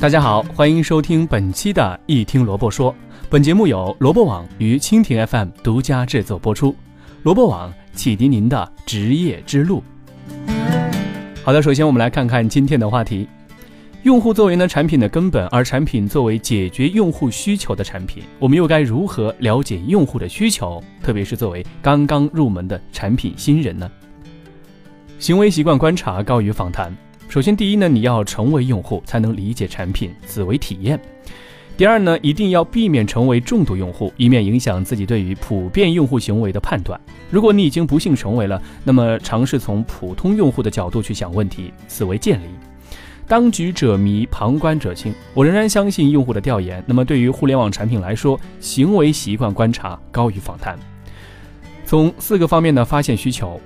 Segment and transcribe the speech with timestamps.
[0.00, 2.90] 大家好，欢迎收听本期的《一听萝卜说》。
[3.28, 6.74] 本节目由萝卜网与蜻蜓 FM 独家制作播出。
[7.22, 9.82] 萝卜网启迪您的职业之路。
[11.44, 13.28] 好的，首先我们来看看今天的话题：
[14.02, 20.82] 用户作为呢产品的根本，而产品作为解决用户需求的产品，我们又该如何了解用户的需求？
[21.02, 23.90] 特别是作为刚刚入门的产品新人呢？
[25.18, 26.90] 行为习惯观察高于访谈。
[27.30, 31.00] 首先，第一呢，你要成为用户才能理解产品，此为体验。
[31.76, 37.00] 第二呢，一定要避免成为重度用户，以免影响自己对于普遍用户行为的判断。
[37.30, 42.46] 如果你已经不幸成为了，那么尝试从普通用户的角度去想问题，此为建立。
[43.28, 45.14] 当局者迷，旁观者清。
[45.32, 46.82] 我仍然相信用户的调研。
[46.84, 50.76] 那么对于互联网产品来说，行为习惯观察高于访谈。
[51.84, 53.60] 从四个方面呢发现需求。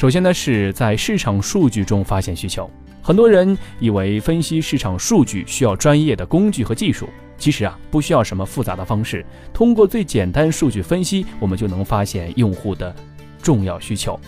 [0.00, 2.70] 首先呢，是在市场数据中发现需求。
[3.02, 7.06] 很多人以为分析市场数据需要专业的工具和技术，
[7.36, 12.96] 其实啊不需要什么复杂的方式，通过最简单数据分析，我们就能发现用户的
[13.42, 14.18] 重要需求。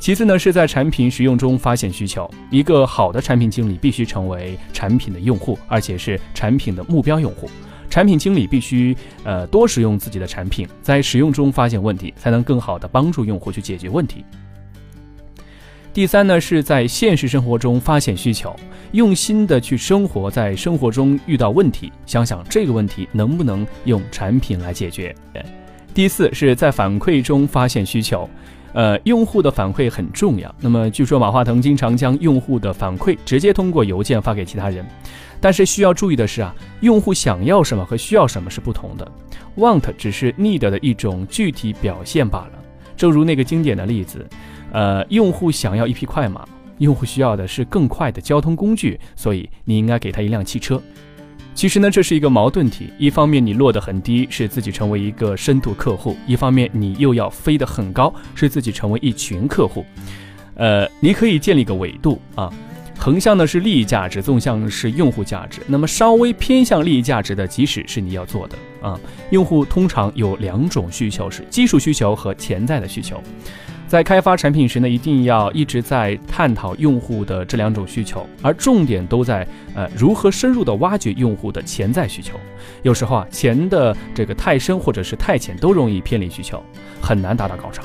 [0.00, 7.48] 其次呢是在产品使用中发现需求，一个好的产品经理必须成为产品的用户，而且是产品的目标用户。
[7.88, 14.24] 产品经理必须呃多使用自己的产品，在使用中发现问题，才能更好的帮助用户去解决问题。
[15.96, 18.54] 第三呢，是在现实生活中发现需求，
[18.92, 25.14] 用心的去生活在生活中遇到问题，想想这个问题能不能用产品来解决。
[25.94, 28.28] 第四是在反馈中发现需求，
[28.74, 30.54] 呃，用户的反馈很重要。
[30.60, 34.84] 那么据说马化腾经常将用户的反馈直接通过邮件发给其他人，
[35.40, 39.12] 但是需要注意的是啊，用户想要什么和需要什么是不同的
[39.56, 42.52] ，want 只是 need 的一种具体表现罢了。
[42.98, 44.26] 正如那个经典的例子。
[44.76, 46.46] 呃，用户想要一匹快马，
[46.76, 50.78] 用户需要的是更快的交通工具，所以你应该给他一辆汽车。
[51.54, 59.82] 其实呢，这是一个矛盾体，一方面你落得很低，是自己成为一个深度客户；一方面你又要飞得很高，是自己成为一群客户。
[60.56, 62.52] 呃，你可以建立一个纬度啊，
[62.98, 65.62] 横向呢是利益价值，纵向是用户价值。
[65.66, 69.00] 那么稍微偏向利益价值的，即使是你要做的啊。
[69.30, 73.22] 用户通常有两种需求，是技术需求和潜在的需求。
[73.88, 82.34] 在开发产品时呢，一定要一直在探讨用户的这两种需求，而重点都在呃如何深入的挖掘用户的潜在需求。
[82.82, 86.60] 有时候啊，潜的这个太深或者是太浅，都容易偏离需求，
[87.00, 87.80] 很难达到高潮。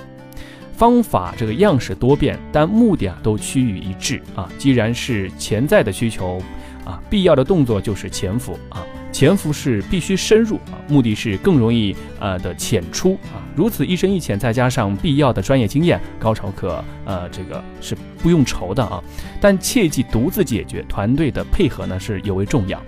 [0.74, 4.50] 方法这个样式多变，但目的啊都趋于一致啊。
[4.58, 6.42] 既然是潜在的需求
[6.84, 8.84] 啊，必要的动作就是潜伏啊。
[9.12, 19.04] 潜伏是必须深入啊，目的是更容易呃的浅出啊，如此一深一浅，再加上必要的专业经验，高潮可呃这个是不用愁的啊。
[19.40, 22.82] 但切记独自解决，团队的配合呢是尤为重要。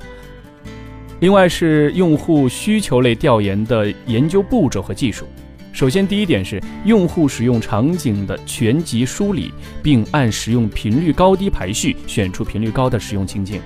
[1.20, 5.26] 另外是用户需求类调研的研究步骤和技术。
[5.72, 9.52] 首先第一点是用户使用场景的全集梳理，
[9.82, 13.62] 并按使用频率高低排序，选出频率高的使用情景。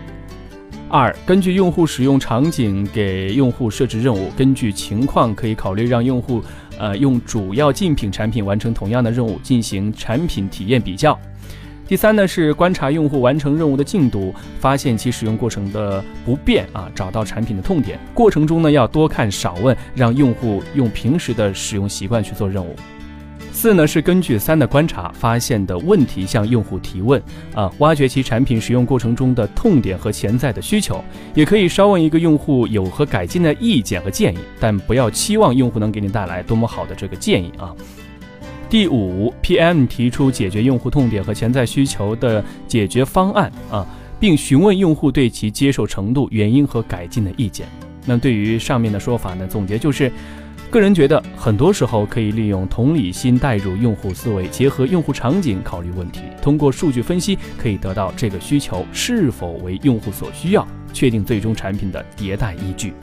[0.89, 6.41] 二、根据用户使用场景给用户设置任务，根据情况可以考虑让用户，
[6.79, 11.19] 呃，用主要竞品产品完成同样的任务，进行产品体验比较。
[11.85, 17.99] 第三呢是观察用户完成任务的进度，发现其使用过程的不便啊，找到产品的痛点。
[18.13, 22.73] 过程中呢要多看少问，让用户用平时的使用习惯去做任务。
[23.59, 27.19] 四呢是根据三的观察发现的问题向用户提问
[27.55, 31.03] 啊，挖掘其产品使用过程中的痛点和潜在的需求，
[31.33, 37.73] 也可以稍问一个用户有何改进的意见和建议，但不要期望用户能给你带来多么好的这个建议啊。
[38.69, 43.83] 第五，PM 提出解决用户痛点和潜在需求的解决方案啊，
[44.19, 47.67] 并询问用户对其接受程度、原因和改进的意见。
[48.05, 50.11] 那对于上面的说法呢，总结就是。
[50.69, 56.21] 个人觉得，很多时候可以利用同理心带入用户思维，结合用户场景考虑问题。
[56.41, 62.93] 通过数据分析，可以得到这个需求是否为用户所需要，确定最终产品的迭代依据。